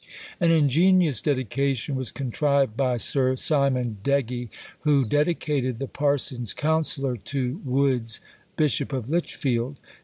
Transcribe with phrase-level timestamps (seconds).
[0.39, 7.61] An ingenious dedication was contrived by Sir Simon Degge, who dedicated "the Parson's Counsellor" to
[7.63, 8.19] Woods,
[8.57, 9.79] Bishop of Lichfield.